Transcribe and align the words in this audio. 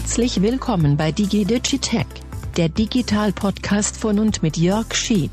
Herzlich 0.00 0.40
willkommen 0.40 0.96
bei 0.96 1.12
DigiDigitech, 1.12 2.06
der 2.56 2.70
Digital-Podcast 2.70 3.98
von 3.98 4.18
und 4.18 4.42
mit 4.42 4.56
Jörg 4.56 4.94
Schieb. 4.94 5.30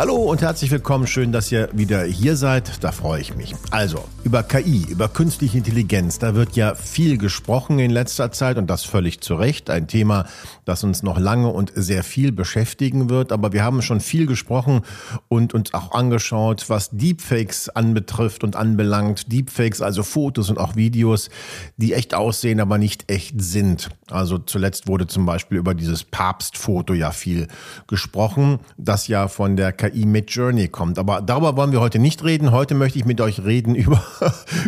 Hallo 0.00 0.16
und 0.16 0.40
herzlich 0.40 0.70
willkommen. 0.70 1.06
Schön, 1.06 1.30
dass 1.30 1.52
ihr 1.52 1.68
wieder 1.74 2.04
hier 2.04 2.34
seid. 2.34 2.82
Da 2.82 2.90
freue 2.90 3.20
ich 3.20 3.36
mich. 3.36 3.54
Also, 3.70 4.02
über 4.24 4.42
KI, 4.42 4.86
über 4.88 5.10
künstliche 5.10 5.58
Intelligenz, 5.58 6.18
da 6.18 6.34
wird 6.34 6.56
ja 6.56 6.74
viel 6.74 7.18
gesprochen 7.18 7.78
in 7.78 7.90
letzter 7.90 8.32
Zeit 8.32 8.56
und 8.56 8.70
das 8.70 8.82
völlig 8.82 9.20
zu 9.20 9.34
Recht. 9.34 9.68
Ein 9.68 9.88
Thema, 9.88 10.24
das 10.64 10.84
uns 10.84 11.02
noch 11.02 11.18
lange 11.18 11.48
und 11.48 11.72
sehr 11.74 12.02
viel 12.02 12.32
beschäftigen 12.32 13.10
wird. 13.10 13.30
Aber 13.30 13.52
wir 13.52 13.62
haben 13.62 13.82
schon 13.82 14.00
viel 14.00 14.24
gesprochen 14.24 14.80
und 15.28 15.52
uns 15.52 15.74
auch 15.74 15.92
angeschaut, 15.92 16.70
was 16.70 16.88
Deepfakes 16.92 17.68
anbetrifft 17.68 18.42
und 18.42 18.56
anbelangt. 18.56 19.30
Deepfakes, 19.30 19.82
also 19.82 20.02
Fotos 20.02 20.48
und 20.48 20.56
auch 20.56 20.76
Videos, 20.76 21.28
die 21.76 21.92
echt 21.92 22.14
aussehen, 22.14 22.60
aber 22.60 22.78
nicht 22.78 23.12
echt 23.12 23.34
sind. 23.42 23.90
Also 24.10 24.38
zuletzt 24.38 24.88
wurde 24.88 25.06
zum 25.06 25.26
Beispiel 25.26 25.58
über 25.58 25.74
dieses 25.74 26.04
Papstfoto 26.04 26.94
ja 26.94 27.10
viel 27.10 27.48
gesprochen, 27.86 28.60
das 28.78 29.06
ja 29.06 29.28
von 29.28 29.56
der 29.56 29.72
KI 29.74 29.89
mit 29.94 30.30
Journey 30.30 30.68
kommt. 30.68 30.98
Aber 30.98 31.22
darüber 31.22 31.56
wollen 31.56 31.72
wir 31.72 31.80
heute 31.80 31.98
nicht 31.98 32.24
reden. 32.24 32.52
Heute 32.52 32.74
möchte 32.74 32.98
ich 32.98 33.04
mit 33.04 33.20
euch 33.20 33.44
reden 33.44 33.74
über 33.80 34.02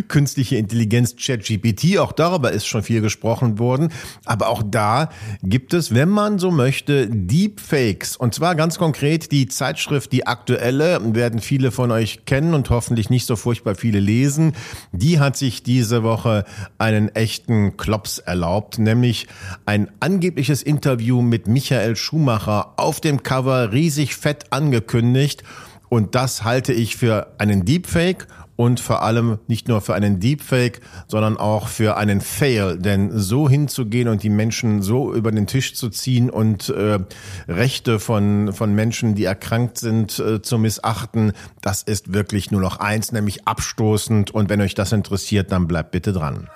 künstliche 0.07 0.57
Intelligenz, 0.57 1.15
ChatGPT. 1.15 1.97
Auch 1.99 2.11
darüber 2.11 2.51
ist 2.51 2.65
schon 2.65 2.83
viel 2.83 3.01
gesprochen 3.01 3.59
worden. 3.59 3.89
Aber 4.25 4.49
auch 4.49 4.63
da 4.65 5.09
gibt 5.41 5.73
es, 5.73 5.93
wenn 5.93 6.09
man 6.09 6.39
so 6.39 6.51
möchte, 6.51 7.07
Deepfakes. 7.07 8.17
Und 8.17 8.33
zwar 8.33 8.55
ganz 8.55 8.77
konkret 8.77 9.31
die 9.31 9.47
Zeitschrift, 9.47 10.11
die 10.11 10.27
aktuelle, 10.27 10.99
werden 11.15 11.39
viele 11.39 11.71
von 11.71 11.91
euch 11.91 12.25
kennen 12.25 12.53
und 12.53 12.69
hoffentlich 12.69 13.09
nicht 13.09 13.25
so 13.25 13.35
furchtbar 13.35 13.75
viele 13.75 13.99
lesen. 13.99 14.53
Die 14.91 15.19
hat 15.19 15.37
sich 15.37 15.63
diese 15.63 16.03
Woche 16.03 16.45
einen 16.77 17.09
echten 17.09 17.77
Klops 17.77 18.17
erlaubt, 18.19 18.79
nämlich 18.79 19.27
ein 19.65 19.89
angebliches 19.99 20.63
Interview 20.63 21.21
mit 21.21 21.47
Michael 21.47 21.95
Schumacher 21.95 22.73
auf 22.77 22.99
dem 23.01 23.23
Cover 23.23 23.71
riesig 23.71 24.15
fett 24.15 24.45
angekündigt 24.51 25.12
angekündigt. 25.13 25.43
Und 25.89 26.15
das 26.15 26.43
halte 26.43 26.73
ich 26.73 26.95
für 26.95 27.27
einen 27.37 27.65
Deepfake 27.65 28.27
und 28.55 28.79
vor 28.79 29.03
allem 29.03 29.39
nicht 29.47 29.67
nur 29.67 29.81
für 29.81 29.93
einen 29.93 30.19
Deepfake, 30.19 30.81
sondern 31.07 31.37
auch 31.37 31.67
für 31.67 31.97
einen 31.97 32.19
Fail. 32.19 32.79
Denn 32.79 33.11
so 33.11 33.47
hinzugehen 33.47 34.07
und 34.07 34.23
die 34.23 34.29
Menschen 34.29 34.81
so 34.81 35.13
über 35.13 35.31
den 35.31 35.45
Tisch 35.45 35.75
zu 35.75 35.89
ziehen 35.89 36.31
und 36.31 36.69
äh, 36.69 36.99
Rechte 37.47 37.99
von, 37.99 38.53
von 38.53 38.73
Menschen, 38.73 39.13
die 39.13 39.25
erkrankt 39.25 39.77
sind, 39.77 40.17
äh, 40.17 40.41
zu 40.41 40.57
missachten, 40.57 41.33
das 41.61 41.83
ist 41.83 42.13
wirklich 42.13 42.49
nur 42.49 42.61
noch 42.61 42.79
eins, 42.79 43.11
nämlich 43.11 43.47
abstoßend. 43.47 44.31
Und 44.31 44.49
wenn 44.49 44.61
euch 44.61 44.73
das 44.73 44.91
interessiert, 44.93 45.51
dann 45.51 45.67
bleibt 45.67 45.91
bitte 45.91 46.11
dran. 46.11 46.49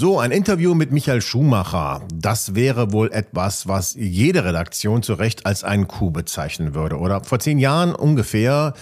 So, 0.00 0.18
ein 0.18 0.30
Interview 0.30 0.74
mit 0.74 0.92
Michael 0.92 1.20
Schumacher. 1.20 2.00
Das 2.10 2.54
wäre 2.54 2.90
wohl 2.90 3.12
etwas, 3.12 3.68
was 3.68 3.94
jede 3.98 4.46
Redaktion 4.46 5.02
zu 5.02 5.12
Recht 5.12 5.44
als 5.44 5.62
einen 5.62 5.88
Coup 5.88 6.10
bezeichnen 6.10 6.74
würde, 6.74 6.96
oder? 6.96 7.22
Vor 7.22 7.38
zehn 7.38 7.58
Jahren 7.58 7.94
ungefähr 7.94 8.72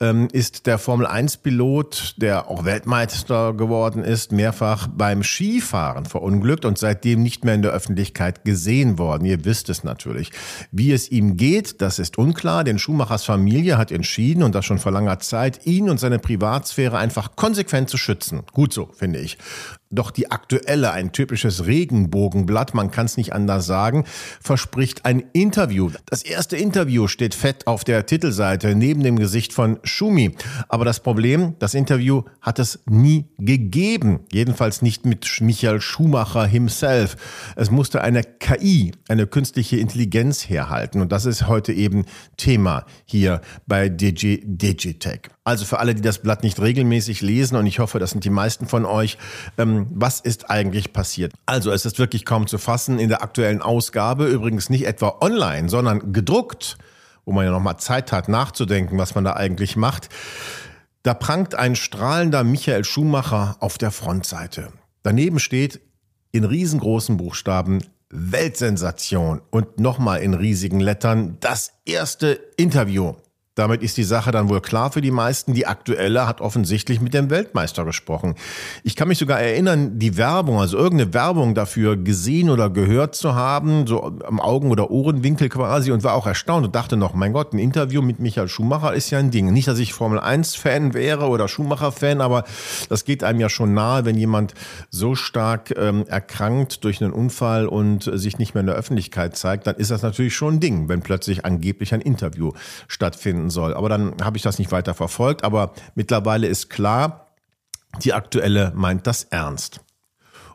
ähm, 0.00 0.28
ist 0.32 0.66
der 0.66 0.76
Formel-1-Pilot, 0.76 2.16
der 2.18 2.50
auch 2.50 2.66
Weltmeister 2.66 3.54
geworden 3.54 4.04
ist, 4.04 4.32
mehrfach 4.32 4.86
beim 4.86 5.22
Skifahren 5.22 6.04
verunglückt 6.04 6.66
und 6.66 6.76
seitdem 6.76 7.22
nicht 7.22 7.42
mehr 7.42 7.54
in 7.54 7.62
der 7.62 7.72
Öffentlichkeit 7.72 8.44
gesehen 8.44 8.98
worden. 8.98 9.24
Ihr 9.24 9.46
wisst 9.46 9.70
es 9.70 9.82
natürlich. 9.82 10.30
Wie 10.72 10.92
es 10.92 11.10
ihm 11.10 11.38
geht, 11.38 11.80
das 11.80 11.98
ist 11.98 12.18
unklar, 12.18 12.64
denn 12.64 12.78
Schumachers 12.78 13.24
Familie 13.24 13.78
hat 13.78 13.90
entschieden, 13.90 14.42
und 14.42 14.54
das 14.54 14.66
schon 14.66 14.78
vor 14.78 14.92
langer 14.92 15.20
Zeit, 15.20 15.64
ihn 15.64 15.88
und 15.88 15.98
seine 15.98 16.18
Privatsphäre 16.18 16.98
einfach 16.98 17.34
konsequent 17.34 17.88
zu 17.88 17.96
schützen. 17.96 18.42
Gut 18.52 18.74
so, 18.74 18.90
finde 18.92 19.20
ich. 19.20 19.38
Doch 19.96 20.10
die 20.10 20.30
aktuelle, 20.30 20.92
ein 20.92 21.12
typisches 21.12 21.64
Regenbogenblatt, 21.64 22.74
man 22.74 22.90
kann 22.90 23.06
es 23.06 23.16
nicht 23.16 23.32
anders 23.32 23.64
sagen, 23.64 24.04
verspricht 24.42 25.06
ein 25.06 25.24
Interview. 25.32 25.90
Das 26.04 26.22
erste 26.22 26.56
Interview 26.56 27.08
steht 27.08 27.34
fett 27.34 27.66
auf 27.66 27.82
der 27.82 28.04
Titelseite 28.04 28.74
neben 28.74 29.02
dem 29.02 29.18
Gesicht 29.18 29.54
von 29.54 29.78
Schumi. 29.84 30.36
Aber 30.68 30.84
das 30.84 31.00
Problem, 31.00 31.54
das 31.60 31.72
Interview 31.72 32.22
hat 32.42 32.58
es 32.58 32.80
nie 32.84 33.24
gegeben. 33.38 34.20
Jedenfalls 34.30 34.82
nicht 34.82 35.06
mit 35.06 35.26
Michael 35.40 35.80
Schumacher 35.80 36.46
himself. 36.46 37.16
Es 37.56 37.70
musste 37.70 38.02
eine 38.02 38.22
KI, 38.22 38.92
eine 39.08 39.26
künstliche 39.26 39.78
Intelligenz 39.78 40.48
herhalten. 40.48 41.00
Und 41.00 41.10
das 41.10 41.24
ist 41.24 41.48
heute 41.48 41.72
eben 41.72 42.04
Thema 42.36 42.84
hier 43.06 43.40
bei 43.66 43.88
Digi 43.88 44.42
Digitech. 44.44 45.30
Also 45.46 45.64
für 45.64 45.78
alle, 45.78 45.94
die 45.94 46.02
das 46.02 46.18
Blatt 46.18 46.42
nicht 46.42 46.60
regelmäßig 46.60 47.22
lesen, 47.22 47.56
und 47.56 47.66
ich 47.66 47.78
hoffe, 47.78 48.00
das 48.00 48.10
sind 48.10 48.24
die 48.24 48.30
meisten 48.30 48.66
von 48.66 48.84
euch, 48.84 49.16
ähm, 49.58 49.85
was 49.90 50.20
ist 50.20 50.50
eigentlich 50.50 50.92
passiert? 50.92 51.32
Also 51.46 51.70
es 51.70 51.86
ist 51.86 51.98
wirklich 51.98 52.24
kaum 52.24 52.46
zu 52.46 52.58
fassen 52.58 52.98
in 52.98 53.08
der 53.08 53.22
aktuellen 53.22 53.62
Ausgabe, 53.62 54.26
übrigens 54.26 54.70
nicht 54.70 54.86
etwa 54.86 55.18
online, 55.20 55.68
sondern 55.68 56.12
gedruckt, 56.12 56.76
wo 57.24 57.32
man 57.32 57.44
ja 57.44 57.50
nochmal 57.50 57.78
Zeit 57.78 58.12
hat 58.12 58.28
nachzudenken, 58.28 58.98
was 58.98 59.14
man 59.14 59.24
da 59.24 59.34
eigentlich 59.34 59.76
macht. 59.76 60.08
Da 61.02 61.14
prangt 61.14 61.54
ein 61.54 61.76
strahlender 61.76 62.44
Michael 62.44 62.84
Schumacher 62.84 63.56
auf 63.60 63.78
der 63.78 63.90
Frontseite. 63.90 64.72
Daneben 65.02 65.38
steht 65.38 65.80
in 66.32 66.44
riesengroßen 66.44 67.16
Buchstaben 67.16 67.82
Weltsensation 68.10 69.42
und 69.50 69.80
nochmal 69.80 70.20
in 70.20 70.34
riesigen 70.34 70.80
Lettern 70.80 71.36
das 71.40 71.72
erste 71.84 72.40
Interview. 72.56 73.14
Damit 73.56 73.82
ist 73.82 73.96
die 73.96 74.04
Sache 74.04 74.32
dann 74.32 74.50
wohl 74.50 74.60
klar 74.60 74.92
für 74.92 75.00
die 75.00 75.10
meisten. 75.10 75.54
Die 75.54 75.66
aktuelle 75.66 76.28
hat 76.28 76.42
offensichtlich 76.42 77.00
mit 77.00 77.14
dem 77.14 77.30
Weltmeister 77.30 77.86
gesprochen. 77.86 78.34
Ich 78.84 78.96
kann 78.96 79.08
mich 79.08 79.16
sogar 79.16 79.40
erinnern, 79.40 79.98
die 79.98 80.18
Werbung, 80.18 80.60
also 80.60 80.76
irgendeine 80.76 81.14
Werbung 81.14 81.54
dafür 81.54 81.96
gesehen 81.96 82.50
oder 82.50 82.68
gehört 82.68 83.14
zu 83.14 83.34
haben, 83.34 83.86
so 83.86 84.02
am 84.02 84.40
Augen- 84.40 84.70
oder 84.70 84.90
Ohrenwinkel 84.90 85.48
quasi 85.48 85.90
und 85.90 86.04
war 86.04 86.12
auch 86.12 86.26
erstaunt 86.26 86.66
und 86.66 86.74
dachte 86.74 86.98
noch, 86.98 87.14
mein 87.14 87.32
Gott, 87.32 87.54
ein 87.54 87.58
Interview 87.58 88.02
mit 88.02 88.20
Michael 88.20 88.48
Schumacher 88.48 88.92
ist 88.92 89.08
ja 89.08 89.18
ein 89.18 89.30
Ding. 89.30 89.50
Nicht, 89.50 89.68
dass 89.68 89.78
ich 89.78 89.94
Formel 89.94 90.20
1 90.20 90.54
Fan 90.54 90.92
wäre 90.92 91.28
oder 91.28 91.48
Schumacher 91.48 91.92
Fan, 91.92 92.20
aber 92.20 92.44
das 92.90 93.06
geht 93.06 93.24
einem 93.24 93.40
ja 93.40 93.48
schon 93.48 93.72
nahe, 93.72 94.04
wenn 94.04 94.18
jemand 94.18 94.52
so 94.90 95.14
stark 95.14 95.72
ähm, 95.78 96.04
erkrankt 96.08 96.84
durch 96.84 97.02
einen 97.02 97.14
Unfall 97.14 97.66
und 97.66 98.02
sich 98.02 98.36
nicht 98.36 98.52
mehr 98.52 98.60
in 98.60 98.66
der 98.66 98.76
Öffentlichkeit 98.76 99.34
zeigt, 99.34 99.66
dann 99.66 99.76
ist 99.76 99.90
das 99.90 100.02
natürlich 100.02 100.36
schon 100.36 100.56
ein 100.56 100.60
Ding, 100.60 100.90
wenn 100.90 101.00
plötzlich 101.00 101.46
angeblich 101.46 101.94
ein 101.94 102.02
Interview 102.02 102.52
stattfindet 102.86 103.45
stattfinden 103.46 103.50
soll. 103.50 103.74
Aber 103.74 103.88
dann 103.88 104.14
habe 104.22 104.36
ich 104.36 104.42
das 104.42 104.58
nicht 104.58 104.72
weiter 104.72 104.94
verfolgt. 104.94 105.44
Aber 105.44 105.72
mittlerweile 105.94 106.46
ist 106.46 106.68
klar, 106.70 107.26
die 108.02 108.12
aktuelle 108.12 108.72
meint 108.74 109.06
das 109.06 109.24
ernst. 109.24 109.80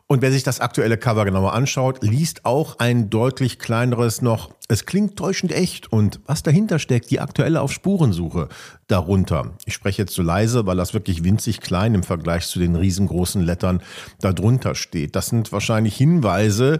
Und 0.06 0.20
wer 0.20 0.30
sich 0.30 0.42
das 0.42 0.60
aktuelle 0.60 0.98
Cover 0.98 1.24
genauer 1.24 1.54
anschaut, 1.54 2.02
liest 2.02 2.44
auch 2.44 2.78
ein 2.78 3.08
deutlich 3.08 3.58
kleineres 3.58 4.20
noch 4.20 4.50
es 4.68 4.86
klingt 4.86 5.16
täuschend 5.16 5.52
echt 5.52 5.92
und 5.92 6.20
was 6.26 6.42
dahinter 6.42 6.78
steckt, 6.78 7.10
die 7.10 7.20
aktuelle 7.20 7.60
auf 7.60 7.72
Spurensuche 7.72 8.48
darunter. 8.86 9.52
Ich 9.64 9.74
spreche 9.74 10.02
jetzt 10.02 10.14
so 10.14 10.22
leise, 10.22 10.66
weil 10.66 10.76
das 10.76 10.94
wirklich 10.94 11.24
winzig 11.24 11.60
klein 11.60 11.94
im 11.94 12.02
Vergleich 12.02 12.46
zu 12.46 12.58
den 12.58 12.76
riesengroßen 12.76 13.42
Lettern 13.42 13.82
darunter 14.20 14.74
steht. 14.74 15.16
Das 15.16 15.26
sind 15.26 15.50
wahrscheinlich 15.50 15.96
Hinweise, 15.96 16.78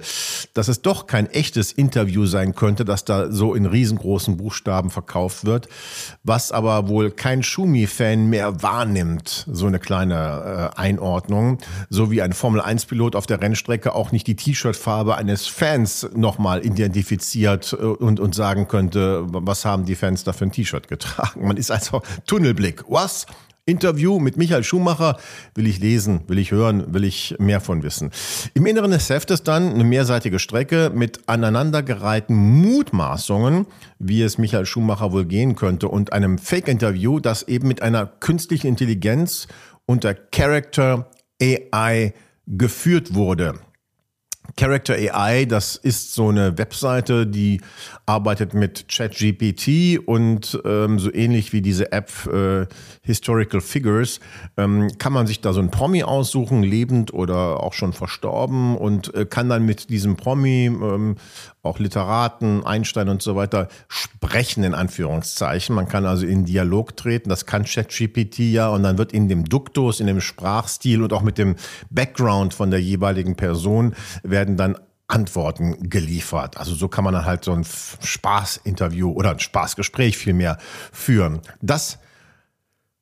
dass 0.54 0.69
es 0.69 0.82
doch 0.82 1.06
kein 1.06 1.26
echtes 1.31 1.72
Interview 1.72 2.26
sein 2.26 2.54
könnte, 2.54 2.84
das 2.84 3.04
da 3.04 3.32
so 3.32 3.54
in 3.54 3.66
riesengroßen 3.66 4.37
Buchstaben 4.37 4.91
verkauft 4.91 5.44
wird, 5.44 5.69
was 6.22 6.53
aber 6.53 6.88
wohl 6.88 7.10
kein 7.10 7.42
Schumi-Fan 7.42 8.26
mehr 8.26 8.62
wahrnimmt, 8.62 9.47
so 9.50 9.66
eine 9.66 9.78
kleine 9.78 10.71
äh, 10.75 10.78
Einordnung, 10.78 11.59
so 11.88 12.10
wie 12.10 12.22
ein 12.22 12.32
Formel-1-Pilot 12.32 13.16
auf 13.16 13.26
der 13.26 13.41
Rennstrecke 13.41 13.94
auch 13.94 14.12
nicht 14.12 14.26
die 14.26 14.37
T-Shirt-Farbe 14.37 15.16
eines 15.16 15.47
Fans 15.47 16.09
nochmal 16.15 16.65
identifiziert 16.65 17.72
und, 17.72 18.21
und 18.21 18.34
sagen 18.34 18.69
könnte, 18.69 19.24
was 19.27 19.65
haben 19.65 19.84
die 19.84 19.95
Fans 19.95 20.24
da 20.24 20.33
für 20.33 20.45
ein 20.45 20.53
T-Shirt 20.53 20.89
getragen. 20.89 21.47
Man 21.47 21.57
ist 21.57 21.71
also 21.71 22.03
Tunnelblick. 22.27 22.84
Was? 22.89 23.27
Interview 23.65 24.19
mit 24.19 24.36
Michael 24.36 24.65
Schumacher 24.65 25.19
will 25.54 25.69
ich 25.69 25.78
lesen, 25.78 26.22
will 26.27 26.39
ich 26.39 26.51
hören, 26.51 26.92
will 26.92 27.04
ich 27.04 27.36
mehr 27.39 27.60
von 27.60 27.84
wissen. 27.84 28.10
Im 28.54 28.66
Inneren 28.66 28.91
des 28.91 29.09
Heftes 29.09 29.45
dann 29.45 29.74
eine 29.74 29.84
mehrseitige 29.84 30.41
Strecke 30.41 30.91
mit 30.92 31.28
aneinandergereihten 31.28 32.34
Mutmaßungen, 32.34 33.66
wie 34.01 34.22
es 34.22 34.36
Michael 34.36 34.66
Schumacher 34.66 35.13
wohl 35.13 35.27
gehen 35.27 35.54
könnte 35.54 35.86
und 35.86 36.13
einem 36.13 36.39
Fake-Interview, 36.39 37.21
das 37.21 37.45
eben 37.45 37.68
mit 37.68 37.83
einer 37.83 38.07
künstlichen 38.07 38.66
Intelligenz 38.66 39.47
unter 39.86 40.13
Character 40.13 41.09
AI 41.41 42.15
geführt 42.48 43.15
wurde. 43.15 43.54
Character 44.57 44.95
AI, 44.95 45.45
das 45.47 45.77
ist 45.77 46.15
so 46.15 46.28
eine 46.28 46.59
Webseite, 46.59 47.27
die 47.27 47.60
arbeitet 48.07 48.54
mit 48.54 48.87
ChatGPT 48.89 49.99
und 50.07 50.60
ähm, 50.65 50.99
so 50.99 51.13
ähnlich 51.13 51.53
wie 51.53 51.63
diese 51.63 51.93
App 51.93 52.10
äh, 52.27 52.66
Historical 53.03 53.60
Figures 53.60 54.21
ähm, 54.57 54.89
kann 54.99 55.13
man 55.13 55.27
sich 55.27 55.41
da 55.41 55.53
so 55.53 55.60
ein 55.60 55.71
Promi 55.71 56.03
aussuchen, 56.03 56.63
lebend 56.63 57.15
oder 57.15 57.63
auch 57.63 57.72
schon 57.72 57.93
verstorben 57.93 58.77
und 58.77 59.15
äh, 59.15 59.25
kann 59.25 59.49
dann 59.49 59.65
mit 59.65 59.91
diesem 59.91 60.16
Promi, 60.16 60.66
ähm, 60.66 61.16
auch 61.63 61.78
Literaten, 61.78 62.66
Einstein 62.66 63.09
und 63.09 63.22
so 63.22 63.37
weiter, 63.37 63.69
sprechen 63.87 64.65
in 64.65 64.75
Anführungszeichen. 64.75 65.75
Man 65.77 65.89
kann 65.89 66.07
also 66.07 66.27
in 66.27 66.45
Dialog 66.45 66.97
treten, 66.97 67.28
das 67.28 67.47
kann 67.47 67.65
ChatGPT 67.65 68.41
ja 68.41 68.69
und 68.69 68.83
dann 68.83 68.99
wird 68.99 69.13
in 69.13 69.28
dem 69.28 69.45
Duktus, 69.45 70.01
in 70.01 70.09
dem 70.09 70.21
Sprachstil 70.21 71.03
und 71.03 71.13
auch 71.13 71.22
mit 71.22 71.39
dem 71.39 71.54
Background 71.91 72.53
von 72.53 72.71
der 72.71 72.81
jeweiligen 72.81 73.37
Person 73.37 73.95
werden 74.25 74.41
dann 74.47 74.78
Antworten 75.06 75.91
geliefert. 75.91 76.56
Also 76.56 76.74
so 76.74 76.89
kann 76.89 77.04
man 77.04 77.12
dann 77.12 77.27
halt 77.27 77.44
so 77.44 77.53
ein 77.53 77.65
Spaßinterview 77.65 79.10
oder 79.10 79.30
ein 79.30 79.41
Spaßgespräch 79.41 80.16
vielmehr 80.16 80.59
führen. 80.91 81.41
Das 81.60 81.98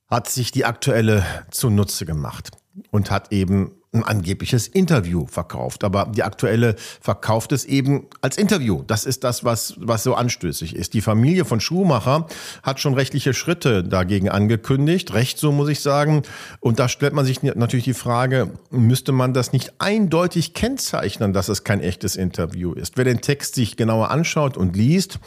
hat 0.08 0.28
sich 0.28 0.50
die 0.50 0.64
aktuelle 0.64 1.25
zunutze 1.50 2.04
gemacht 2.04 2.50
und 2.90 3.10
hat 3.10 3.32
eben 3.32 3.72
ein 3.92 4.04
angebliches 4.04 4.69
Interview 4.69 5.26
verkauft. 5.26 5.82
Aber 5.82 6.06
die 6.14 6.22
aktuelle 6.22 6.76
verkauft 7.00 7.50
es 7.50 7.64
eben 7.64 8.06
als 8.20 8.37
Interview. 8.38 8.84
Das 8.87 9.04
ist 9.04 9.25
das, 9.25 9.44
was, 9.44 9.75
was 9.78 10.04
so 10.04 10.14
anstößig 10.14 10.76
ist. 10.76 10.94
Die 10.94 11.00
Familie 11.00 11.44
von 11.44 11.60
Schumacher 11.60 12.26
hat 12.62 12.78
schon 12.78 12.94
rechtliche 12.94 13.34
Schritte 13.34 13.82
dagegen 13.82 14.28
angekündigt. 14.28 15.12
Recht 15.12 15.38
so, 15.38 15.50
muss 15.50 15.69
ich 15.69 15.81
sagen. 15.81 16.22
Und 16.60 16.78
da 16.78 16.88
stellt 16.88 17.14
man 17.14 17.25
sich 17.25 17.42
natürlich 17.42 17.84
die 17.84 17.94
Frage, 17.94 18.52
müsste 18.70 19.10
man 19.10 19.34
das 19.34 19.52
nicht 19.52 19.72
eindeutig 19.78 20.54
kennzeichnen, 20.54 21.32
dass 21.32 21.48
es 21.48 21.64
kein 21.64 21.81
echtes 21.81 22.14
Interview 22.14 22.72
ist? 22.72 22.96
Wer 22.96 23.04
den 23.04 23.20
Text 23.20 23.56
sich 23.56 23.76
genauer 23.76 24.10
anschaut 24.12 24.56
und 24.56 24.76
liest, 24.76 25.19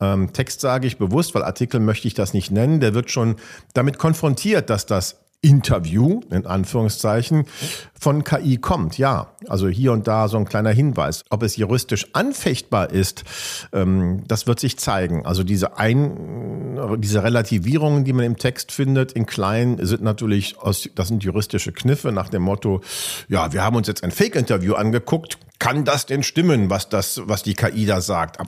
ähm, 0.00 0.32
Text 0.32 0.60
sage 0.60 0.86
ich 0.86 0.96
bewusst, 0.96 1.34
weil 1.34 1.42
Artikel 1.42 1.80
möchte 1.80 2.06
ich 2.06 2.14
das 2.14 2.34
nicht 2.34 2.52
nennen, 2.52 2.78
der 2.78 2.94
wird 2.94 3.10
schon 3.10 3.36
damit 3.74 3.98
konfrontiert, 3.98 4.70
dass 4.70 4.86
das 4.86 5.16
Interview, 5.42 6.20
in 6.30 6.46
Anführungszeichen, 6.46 7.46
von 7.98 8.22
KI 8.22 8.58
kommt. 8.58 8.96
Ja, 8.96 9.34
also 9.48 9.68
hier 9.68 9.92
und 9.92 10.06
da 10.06 10.28
so 10.28 10.38
ein 10.38 10.44
kleiner 10.44 10.70
Hinweis. 10.70 11.24
Ob 11.30 11.42
es 11.42 11.56
juristisch 11.56 12.06
anfechtbar 12.14 12.90
ist, 12.90 13.24
ähm, 13.72 14.22
das 14.28 14.46
wird 14.46 14.60
sich 14.60 14.78
zeigen. 14.78 15.26
Also 15.26 15.42
diese, 15.42 15.76
Ein 15.76 16.78
diese 16.98 17.22
Relativierungen, 17.24 18.04
die 18.04 18.12
man 18.12 18.24
im 18.24 18.36
Text 18.36 18.70
findet, 18.70 19.12
in 19.12 19.26
klein, 19.26 19.78
sind 19.80 20.02
natürlich, 20.02 20.58
aus, 20.58 20.88
das 20.94 21.08
sind 21.08 21.24
juristische 21.24 21.72
Kniffe 21.72 22.12
nach 22.12 22.28
dem 22.28 22.42
Motto, 22.42 22.80
ja, 23.28 23.52
wir 23.52 23.62
haben 23.62 23.76
uns 23.76 23.88
jetzt 23.88 24.04
ein 24.04 24.12
Fake-Interview 24.12 24.74
angeguckt. 24.74 25.38
Kann 25.58 25.84
das 25.84 26.06
denn 26.06 26.22
stimmen, 26.22 26.70
was 26.70 26.88
das, 26.88 27.20
was 27.24 27.42
die 27.42 27.54
KI 27.54 27.84
da 27.84 28.00
sagt? 28.00 28.38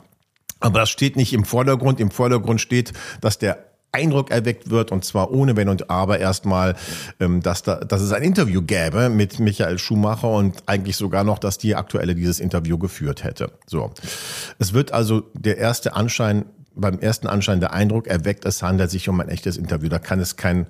Aber 0.61 0.79
das 0.79 0.90
steht 0.90 1.17
nicht 1.17 1.32
im 1.32 1.44
Vordergrund. 1.44 2.00
Im 2.00 2.11
Vordergrund 2.11 2.61
steht, 2.61 2.93
dass 3.20 3.38
der 3.38 3.74
Eindruck 3.94 4.31
erweckt 4.31 4.70
wird 4.70 4.93
und 4.93 5.05
zwar 5.05 5.31
ohne 5.31 5.56
Wenn 5.56 5.69
und 5.69 5.88
Aber 5.91 6.19
erstmal, 6.19 6.76
ähm, 7.20 7.41
dass, 7.41 7.62
da, 7.62 7.76
dass 7.76 8.02
es 8.02 8.12
ein 8.12 8.23
Interview 8.23 8.62
gäbe 8.62 9.08
mit 9.08 9.38
Michael 9.38 9.79
Schumacher 9.79 10.31
und 10.31 10.62
eigentlich 10.67 10.96
sogar 10.96 11.25
noch, 11.25 11.38
dass 11.38 11.58
die 11.58 11.75
aktuelle 11.75 12.14
dieses 12.14 12.41
Interview 12.41 12.79
geführt 12.79 13.25
hätte. 13.25 13.52
So, 13.67 13.93
es 14.58 14.73
wird 14.73 14.93
also 14.93 15.23
der 15.35 15.58
erste 15.58 15.94
Anschein 15.94 16.44
beim 16.76 16.99
ersten 16.99 17.29
Anschein 17.29 17.61
der 17.61 17.73
Eindruck 17.73 18.08
erweckt, 18.08 18.44
es 18.44 18.61
handelt 18.61 18.91
sich 18.91 19.08
um 19.08 19.20
ein 19.20 19.29
echtes 19.29 19.56
Interview. 19.56 19.88
Da 19.88 20.00
kann 20.00 20.19
es 20.19 20.35
kein 20.35 20.67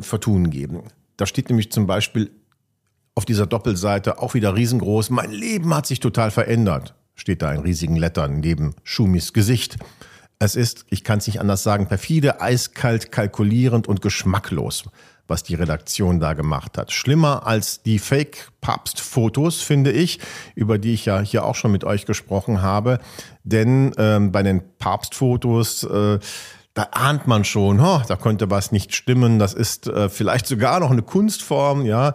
Vertun 0.00 0.50
geben. 0.50 0.82
Da 1.16 1.26
steht 1.26 1.48
nämlich 1.48 1.70
zum 1.70 1.86
Beispiel 1.86 2.32
auf 3.14 3.24
dieser 3.24 3.46
Doppelseite 3.46 4.18
auch 4.18 4.34
wieder 4.34 4.56
riesengroß, 4.56 5.10
mein 5.10 5.30
Leben 5.30 5.74
hat 5.74 5.86
sich 5.86 6.00
total 6.00 6.30
verändert. 6.30 6.94
Steht 7.14 7.42
da 7.42 7.52
in 7.52 7.60
riesigen 7.60 7.94
Lettern 7.94 8.40
neben 8.40 8.74
Schumis 8.82 9.32
Gesicht. 9.32 9.76
Es 10.38 10.56
ist, 10.56 10.84
ich 10.90 11.04
kann 11.04 11.18
es 11.18 11.26
nicht 11.26 11.40
anders 11.40 11.62
sagen, 11.62 11.86
perfide, 11.86 12.40
eiskalt, 12.40 13.12
kalkulierend 13.12 13.86
und 13.86 14.02
geschmacklos, 14.02 14.84
was 15.26 15.42
die 15.42 15.54
Redaktion 15.54 16.20
da 16.20 16.34
gemacht 16.34 16.76
hat. 16.76 16.92
Schlimmer 16.92 17.46
als 17.46 17.82
die 17.82 17.98
Fake-Papst-Fotos, 17.98 19.62
finde 19.62 19.92
ich, 19.92 20.18
über 20.54 20.78
die 20.78 20.94
ich 20.94 21.06
ja 21.06 21.20
hier 21.20 21.44
auch 21.44 21.54
schon 21.54 21.72
mit 21.72 21.84
euch 21.84 22.04
gesprochen 22.04 22.62
habe. 22.62 22.98
Denn 23.44 23.92
ähm, 23.96 24.32
bei 24.32 24.42
den 24.42 24.62
Papstfotos 24.78 25.84
äh, 25.84 26.18
da 26.74 26.88
ahnt 26.90 27.28
man 27.28 27.44
schon, 27.44 27.78
oh, 27.78 28.02
da 28.06 28.16
könnte 28.16 28.50
was 28.50 28.72
nicht 28.72 28.96
stimmen. 28.96 29.38
Das 29.38 29.54
ist 29.54 29.86
äh, 29.86 30.08
vielleicht 30.08 30.48
sogar 30.48 30.80
noch 30.80 30.90
eine 30.90 31.02
Kunstform, 31.02 31.86
ja, 31.86 32.12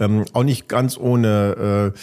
ähm, 0.00 0.24
auch 0.32 0.42
nicht 0.42 0.68
ganz 0.68 0.98
ohne 0.98 1.94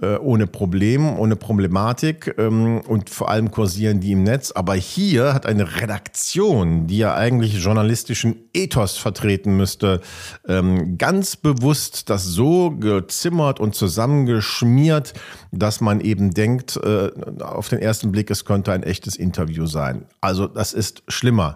äh, 0.00 0.06
äh, 0.06 0.18
ohne 0.18 0.46
Problem, 0.46 1.18
ohne 1.18 1.34
Problematik 1.34 2.34
ähm, 2.38 2.80
und 2.86 3.10
vor 3.10 3.30
allem 3.30 3.50
kursieren 3.50 3.98
die 3.98 4.12
im 4.12 4.22
Netz. 4.22 4.52
Aber 4.52 4.74
hier 4.74 5.34
hat 5.34 5.44
eine 5.44 5.80
Redaktion, 5.80 6.86
die 6.86 6.98
ja 6.98 7.16
eigentlich 7.16 7.54
journalistischen 7.62 8.36
Ethos 8.54 8.96
vertreten 8.96 9.56
müsste, 9.56 10.00
ähm, 10.46 10.98
ganz 10.98 11.34
bewusst 11.34 12.10
das 12.10 12.24
so 12.24 12.70
gezimmert 12.70 13.58
und 13.58 13.74
zusammengeschmiert, 13.74 15.14
dass 15.50 15.80
man 15.80 16.00
eben 16.00 16.32
denkt, 16.32 16.76
äh, 16.76 17.10
auf 17.40 17.68
den 17.68 17.80
ersten 17.80 18.12
Blick, 18.12 18.30
es 18.30 18.44
könnte 18.44 18.72
ein 18.72 18.84
echtes 18.84 19.16
Interview 19.16 19.66
sein. 19.66 20.04
Also 20.20 20.46
das 20.46 20.72
ist 20.72 21.02
schlimmer 21.08 21.55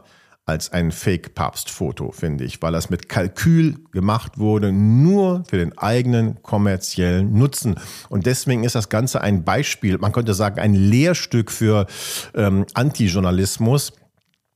als 0.51 0.73
ein 0.73 0.91
Fake-Papst-Foto, 0.91 2.11
finde 2.11 2.45
ich, 2.45 2.61
weil 2.61 2.73
das 2.73 2.91
mit 2.91 3.09
Kalkül 3.09 3.77
gemacht 3.93 4.39
wurde, 4.39 4.73
nur 4.73 5.45
für 5.49 5.57
den 5.57 5.79
eigenen 5.79 6.43
kommerziellen 6.43 7.33
Nutzen. 7.39 7.77
Und 8.09 8.27
deswegen 8.27 8.65
ist 8.65 8.75
das 8.75 8.89
Ganze 8.89 9.21
ein 9.21 9.45
Beispiel, 9.45 9.99
man 9.99 10.13
könnte 10.13 10.35
sagen, 10.35 10.61
ein 10.61 10.75
Lehrstück 10.75 11.51
für 11.51 11.87
ähm, 12.35 12.67
Antijournalismus. 12.75 13.93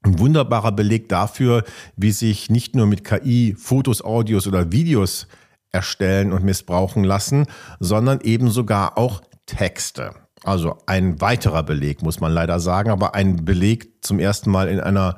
Ein 0.03 0.19
wunderbarer 0.19 0.73
Beleg 0.73 1.09
dafür, 1.09 1.65
wie 1.97 2.11
sich 2.11 2.51
nicht 2.51 2.77
nur 2.77 2.87
mit 2.87 3.05
KI 3.05 3.57
Fotos, 3.59 4.05
Audios 4.05 4.47
oder 4.47 4.71
Videos 4.71 5.29
erstellen 5.73 6.33
und 6.33 6.45
missbrauchen 6.45 7.05
lassen, 7.05 7.47
sondern 7.81 8.21
eben 8.21 8.51
sogar 8.51 8.99
auch 8.99 9.23
Texte. 9.47 10.13
Also 10.43 10.77
ein 10.85 11.23
weiterer 11.23 11.63
Beleg, 11.63 12.03
muss 12.03 12.21
man 12.21 12.33
leider 12.33 12.61
sagen, 12.61 12.91
aber 12.91 13.15
ein 13.15 13.47
Beleg 13.47 14.05
zum 14.05 14.19
ersten 14.19 14.51
Mal 14.51 14.69
in 14.69 14.79
einer 14.79 15.17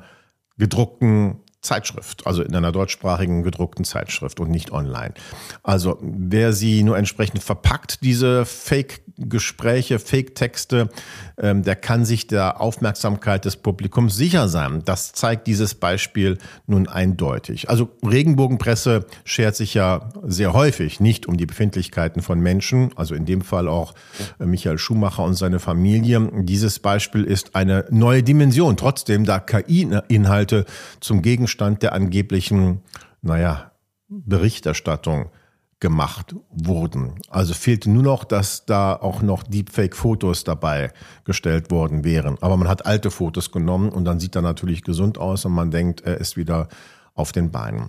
gedruckten 0.57 1.39
Zeitschrift, 1.61 2.27
also 2.27 2.43
in 2.43 2.55
einer 2.55 2.71
deutschsprachigen 2.71 3.43
gedruckten 3.43 3.83
Zeitschrift 3.83 4.39
und 4.39 4.49
nicht 4.49 4.71
online. 4.71 5.13
Also 5.63 5.97
wer 6.01 6.53
sie 6.53 6.83
nur 6.83 6.97
entsprechend 6.97 7.43
verpackt, 7.43 8.03
diese 8.03 8.45
Fake-Gespräche, 8.45 9.97
Fake-Texte, 9.97 10.89
ähm, 11.39 11.63
der 11.63 11.75
kann 11.75 12.05
sich 12.05 12.27
der 12.27 12.61
Aufmerksamkeit 12.61 13.43
des 13.43 13.57
Publikums 13.57 14.15
sicher 14.15 14.47
sein. 14.49 14.83
Das 14.85 15.13
zeigt 15.13 15.47
dieses 15.47 15.73
Beispiel 15.73 16.37
nun 16.67 16.87
eindeutig. 16.87 17.69
Also 17.69 17.89
Regenbogenpresse 18.05 19.05
schert 19.25 19.55
sich 19.55 19.73
ja 19.73 20.09
sehr 20.23 20.53
häufig 20.53 20.99
nicht 20.99 21.25
um 21.25 21.37
die 21.37 21.47
Befindlichkeiten 21.47 22.21
von 22.21 22.39
Menschen, 22.39 22.91
also 22.95 23.15
in 23.15 23.25
dem 23.25 23.41
Fall 23.41 23.67
auch 23.67 23.93
äh, 24.39 24.45
Michael 24.45 24.77
Schumacher 24.77 25.23
und 25.23 25.33
seine 25.33 25.59
Familie. 25.59 26.29
Dieses 26.43 26.79
Beispiel 26.79 27.23
ist 27.23 27.55
eine 27.55 27.85
neue 27.89 28.21
Dimension. 28.21 28.77
Trotzdem, 28.77 29.25
da 29.25 29.39
KI-Inhalte 29.39 30.65
zum 31.01 31.23
Gegenstand 31.23 31.46
Gegenstand 31.47 31.81
der 31.81 31.93
angeblichen, 31.93 32.81
naja, 33.21 33.71
Berichterstattung 34.09 35.29
gemacht 35.79 36.35
wurden. 36.49 37.21
Also 37.29 37.53
fehlte 37.53 37.89
nur 37.89 38.03
noch, 38.03 38.25
dass 38.25 38.65
da 38.65 38.93
auch 38.93 39.21
noch 39.21 39.43
Deepfake-Fotos 39.43 40.43
dabei 40.43 40.91
gestellt 41.23 41.71
worden 41.71 42.03
wären. 42.03 42.37
Aber 42.41 42.57
man 42.57 42.67
hat 42.67 42.85
alte 42.85 43.11
Fotos 43.11 43.53
genommen 43.53 43.93
und 43.93 44.03
dann 44.03 44.19
sieht 44.19 44.35
er 44.35 44.41
natürlich 44.41 44.83
gesund 44.83 45.17
aus 45.17 45.45
und 45.45 45.53
man 45.53 45.71
denkt, 45.71 46.01
er 46.01 46.17
ist 46.17 46.35
wieder 46.35 46.67
auf 47.13 47.31
den 47.31 47.49
Beinen. 47.49 47.87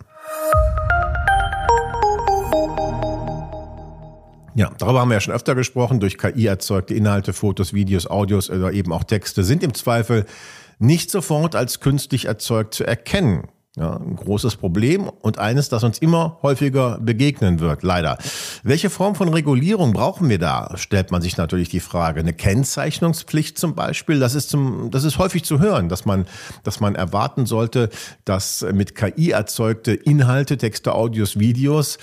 Ja, 4.55 4.71
darüber 4.79 5.01
haben 5.01 5.09
wir 5.09 5.15
ja 5.15 5.21
schon 5.21 5.35
öfter 5.35 5.57
gesprochen. 5.57 5.99
Durch 5.99 6.17
KI 6.17 6.47
erzeugte 6.47 6.95
Inhalte, 6.95 7.33
Fotos, 7.33 7.75
Videos, 7.75 8.07
Audios 8.07 8.51
oder 8.51 8.73
eben 8.73 8.93
auch 8.93 9.03
Texte 9.03 9.43
sind 9.43 9.65
im 9.65 9.75
Zweifel 9.75 10.27
nicht 10.79 11.11
sofort 11.11 11.55
als 11.55 11.81
künstlich 11.81 12.27
erzeugt 12.27 12.75
zu 12.75 12.85
erkennen. 12.85 13.49
Ja, 13.79 13.97
ein 13.97 14.17
großes 14.17 14.57
Problem 14.57 15.09
und 15.09 15.39
eines, 15.39 15.69
das 15.69 15.85
uns 15.85 15.99
immer 15.99 16.39
häufiger 16.43 16.99
begegnen 17.01 17.61
wird, 17.61 17.85
leider. 17.85 18.19
Welche 18.65 18.91
Form 18.91 19.15
von 19.15 19.29
Regulierung 19.29 19.93
brauchen 19.93 20.29
wir 20.29 20.41
da? 20.41 20.73
Stellt 20.75 21.13
man 21.13 21.23
sich 21.23 21.37
natürlich 21.37 21.69
die 21.69 21.79
Frage. 21.79 22.19
Eine 22.19 22.33
Kennzeichnungspflicht 22.33 23.57
zum 23.57 23.77
Beispiel, 23.77 24.19
das 24.19 24.35
ist 24.35 24.51
zum, 24.51 24.91
das 24.91 25.05
ist 25.05 25.19
häufig 25.19 25.45
zu 25.45 25.61
hören, 25.61 25.89
dass 25.89 26.07
man, 26.07 26.27
dass 26.65 26.81
man 26.81 26.97
erwarten 26.97 27.47
sollte, 27.47 27.89
dass 28.25 28.67
mit 28.73 28.97
KI 28.97 29.31
erzeugte 29.31 29.93
Inhalte, 29.93 30.57
Texte, 30.57 30.93
Audios, 30.93 31.39
Videos 31.39 31.99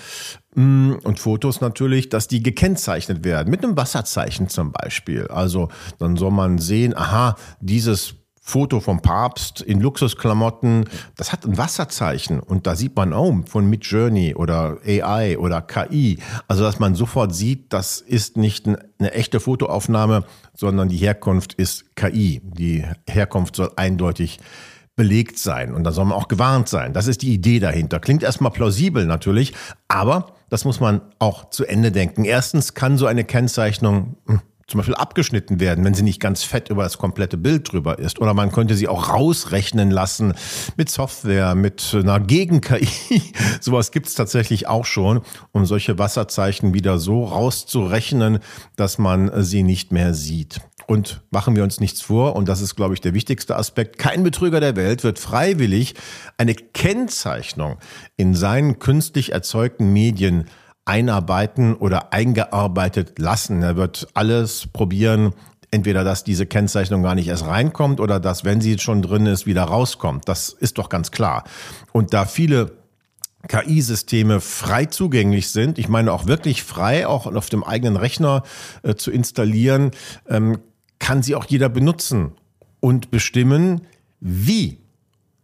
mm, 0.54 0.92
und 1.02 1.18
Fotos 1.18 1.60
natürlich, 1.60 2.08
dass 2.08 2.26
die 2.26 2.42
gekennzeichnet 2.42 3.22
werden. 3.22 3.50
Mit 3.50 3.62
einem 3.62 3.76
Wasserzeichen 3.76 4.48
zum 4.48 4.72
Beispiel. 4.72 5.26
Also 5.26 5.68
dann 5.98 6.16
soll 6.16 6.30
man 6.30 6.56
sehen, 6.56 6.96
aha, 6.96 7.36
dieses 7.60 8.14
Foto 8.48 8.78
vom 8.78 9.02
Papst 9.02 9.60
in 9.60 9.80
Luxusklamotten, 9.80 10.88
das 11.16 11.32
hat 11.32 11.44
ein 11.44 11.58
Wasserzeichen 11.58 12.38
und 12.38 12.68
da 12.68 12.76
sieht 12.76 12.94
man 12.94 13.12
oh, 13.12 13.40
von 13.44 13.68
Midjourney 13.68 14.36
oder 14.36 14.78
AI 14.86 15.36
oder 15.36 15.60
KI, 15.60 16.20
also 16.46 16.62
dass 16.62 16.78
man 16.78 16.94
sofort 16.94 17.34
sieht, 17.34 17.72
das 17.72 18.00
ist 18.00 18.36
nicht 18.36 18.68
eine 18.68 19.12
echte 19.12 19.40
Fotoaufnahme, 19.40 20.24
sondern 20.54 20.88
die 20.88 20.96
Herkunft 20.96 21.54
ist 21.54 21.96
KI. 21.96 22.40
Die 22.44 22.84
Herkunft 23.08 23.56
soll 23.56 23.72
eindeutig 23.74 24.38
belegt 24.94 25.40
sein 25.40 25.74
und 25.74 25.82
da 25.82 25.90
soll 25.90 26.04
man 26.04 26.16
auch 26.16 26.28
gewarnt 26.28 26.68
sein. 26.68 26.92
Das 26.92 27.08
ist 27.08 27.22
die 27.22 27.34
Idee 27.34 27.58
dahinter. 27.58 27.98
Klingt 27.98 28.22
erstmal 28.22 28.52
plausibel 28.52 29.06
natürlich, 29.06 29.54
aber 29.88 30.34
das 30.50 30.64
muss 30.64 30.78
man 30.78 31.00
auch 31.18 31.50
zu 31.50 31.66
Ende 31.66 31.90
denken. 31.90 32.24
Erstens 32.24 32.74
kann 32.74 32.96
so 32.96 33.06
eine 33.06 33.24
Kennzeichnung 33.24 34.16
hm, 34.26 34.40
zum 34.66 34.78
Beispiel 34.78 34.96
abgeschnitten 34.96 35.60
werden, 35.60 35.84
wenn 35.84 35.94
sie 35.94 36.02
nicht 36.02 36.20
ganz 36.20 36.42
fett 36.42 36.70
über 36.70 36.82
das 36.82 36.98
komplette 36.98 37.36
Bild 37.36 37.70
drüber 37.70 38.00
ist. 38.00 38.20
Oder 38.20 38.34
man 38.34 38.50
könnte 38.50 38.74
sie 38.74 38.88
auch 38.88 39.10
rausrechnen 39.10 39.92
lassen 39.92 40.34
mit 40.76 40.90
Software, 40.90 41.54
mit 41.54 41.94
einer 41.94 42.18
Gegen-KI. 42.18 43.22
Sowas 43.60 43.92
gibt 43.92 44.08
es 44.08 44.14
tatsächlich 44.14 44.66
auch 44.66 44.84
schon, 44.84 45.20
um 45.52 45.66
solche 45.66 45.98
Wasserzeichen 45.98 46.74
wieder 46.74 46.98
so 46.98 47.24
rauszurechnen, 47.24 48.40
dass 48.74 48.98
man 48.98 49.44
sie 49.44 49.62
nicht 49.62 49.92
mehr 49.92 50.14
sieht. 50.14 50.60
Und 50.88 51.22
machen 51.30 51.56
wir 51.56 51.64
uns 51.64 51.80
nichts 51.80 52.00
vor, 52.00 52.36
und 52.36 52.48
das 52.48 52.60
ist, 52.60 52.76
glaube 52.76 52.94
ich, 52.94 53.00
der 53.00 53.14
wichtigste 53.14 53.56
Aspekt, 53.56 53.98
kein 53.98 54.22
Betrüger 54.22 54.60
der 54.60 54.76
Welt 54.76 55.02
wird 55.02 55.18
freiwillig 55.18 55.94
eine 56.38 56.54
Kennzeichnung 56.54 57.78
in 58.16 58.34
seinen 58.34 58.78
künstlich 58.78 59.32
erzeugten 59.32 59.92
Medien 59.92 60.46
einarbeiten 60.86 61.74
oder 61.74 62.12
eingearbeitet 62.12 63.18
lassen. 63.18 63.62
Er 63.62 63.76
wird 63.76 64.08
alles 64.14 64.68
probieren, 64.72 65.34
entweder 65.70 66.04
dass 66.04 66.24
diese 66.24 66.46
Kennzeichnung 66.46 67.02
gar 67.02 67.14
nicht 67.14 67.28
erst 67.28 67.46
reinkommt 67.46 68.00
oder 68.00 68.18
dass, 68.20 68.44
wenn 68.44 68.60
sie 68.60 68.78
schon 68.78 69.02
drin 69.02 69.26
ist, 69.26 69.46
wieder 69.46 69.64
rauskommt. 69.64 70.28
Das 70.28 70.48
ist 70.48 70.78
doch 70.78 70.88
ganz 70.88 71.10
klar. 71.10 71.44
Und 71.92 72.14
da 72.14 72.24
viele 72.24 72.72
KI-Systeme 73.48 74.40
frei 74.40 74.86
zugänglich 74.86 75.50
sind, 75.50 75.78
ich 75.78 75.88
meine 75.88 76.12
auch 76.12 76.26
wirklich 76.26 76.62
frei, 76.62 77.06
auch 77.06 77.26
auf 77.26 77.48
dem 77.48 77.64
eigenen 77.64 77.96
Rechner 77.96 78.42
äh, 78.82 78.94
zu 78.94 79.10
installieren, 79.10 79.90
ähm, 80.28 80.58
kann 80.98 81.22
sie 81.22 81.34
auch 81.34 81.44
jeder 81.44 81.68
benutzen 81.68 82.32
und 82.80 83.10
bestimmen, 83.10 83.82
wie 84.20 84.78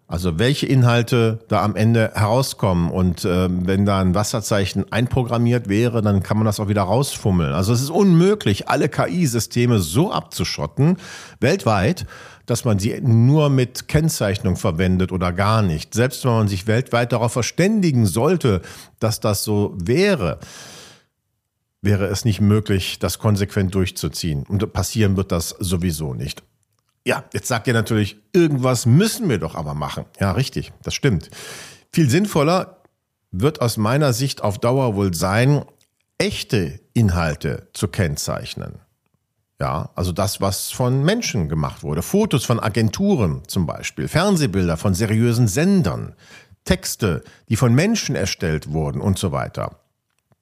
also 0.07 0.39
welche 0.39 0.67
Inhalte 0.67 1.39
da 1.49 1.63
am 1.63 1.75
Ende 1.75 2.13
herauskommen. 2.15 2.91
Und 2.91 3.25
äh, 3.25 3.49
wenn 3.51 3.87
da 3.87 4.01
ein 4.01 4.15
Wasserzeichen 4.15 4.91
einprogrammiert 4.93 5.69
wäre, 5.69 6.03
dann 6.03 6.23
kann 6.23 6.37
man 6.37 6.45
das 6.45 6.61
auch 6.61 6.69
wieder 6.69 6.83
rausfummeln. 6.83 7.53
Also 7.53 7.73
es 7.73 7.81
ist 7.81 7.91
unmöglich, 7.91 8.69
alle 8.69 8.89
KI-Systeme 8.89 9.79
so 9.79 10.13
abzuschotten, 10.13 10.99
weltweit, 11.41 12.07
dass 12.47 12.65
man 12.65 12.79
sie 12.79 13.01
nur 13.01 13.49
mit 13.49 13.89
Kennzeichnung 13.89 14.57
verwendet 14.57 15.13
oder 15.13 15.33
gar 15.33 15.63
nicht. 15.63 15.95
Selbst 15.95 16.25
wenn 16.25 16.33
man 16.33 16.49
sich 16.49 16.67
weltweit 16.67 17.13
darauf 17.13 17.33
verständigen 17.33 18.05
sollte, 18.05 18.61
dass 18.99 19.21
das 19.21 19.45
so 19.45 19.75
wäre, 19.83 20.41
wäre 21.81 22.07
es 22.07 22.25
nicht 22.25 22.41
möglich, 22.41 22.99
das 22.99 23.19
konsequent 23.19 23.75
durchzuziehen. 23.75 24.45
Und 24.49 24.73
passieren 24.73 25.17
wird 25.17 25.33
das 25.33 25.51
sowieso 25.59 26.15
nicht. 26.15 26.43
Ja, 27.05 27.25
jetzt 27.33 27.49
sagt 27.49 27.67
ihr 27.67 27.73
natürlich, 27.73 28.17
irgendwas 28.33 28.87
müssen 28.87 29.29
wir 29.29 29.39
doch 29.39 29.55
aber 29.55 29.75
machen. 29.75 30.05
Ja, 30.21 30.33
richtig, 30.33 30.73
das 30.83 30.95
stimmt. 30.95 31.31
Viel 31.93 32.09
sinnvoller 32.09 32.79
wird 33.33 33.61
aus 33.61 33.77
meiner 33.77 34.13
Sicht 34.13 34.43
auf 34.43 34.59
Dauer 34.59 34.95
wohl 34.95 35.13
sein, 35.15 35.65
echte 36.19 36.81
Inhalte 36.95 37.69
zu 37.73 37.89
kennzeichnen. 37.89 38.79
Ja, 39.59 39.91
also 39.95 40.13
das, 40.13 40.41
was 40.41 40.71
von 40.71 41.05
Menschen 41.05 41.49
gemacht 41.49 41.83
wurde. 41.83 42.03
Fotos 42.03 42.45
von 42.45 42.61
Agenturen 42.61 43.43
zum 43.47 43.67
Beispiel, 43.67 44.09
Fernsehbilder 44.09 44.77
von 44.77 44.95
seriösen 44.95 45.49
Sendern, 45.49 46.15
Texte, 46.65 47.23
die 47.49 47.57
von 47.57 47.75
Menschen 47.75 48.15
erstellt 48.15 48.73
wurden 48.73 49.01
und 49.01 49.19
so 49.19 49.33
weiter. 49.33 49.81